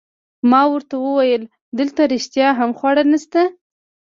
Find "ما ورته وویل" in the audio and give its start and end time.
0.51-1.43